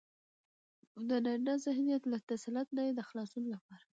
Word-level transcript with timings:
او 0.95 1.01
دنارينه 1.09 1.53
ذهنيت 1.65 2.03
له 2.11 2.17
تسلط 2.29 2.67
نه 2.77 2.81
يې 2.87 2.91
د 2.95 3.01
خلاصون 3.09 3.43
لپاره 3.53 3.85